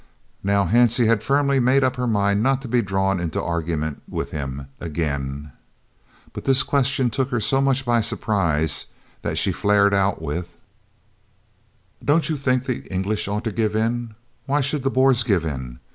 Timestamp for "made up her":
1.59-2.07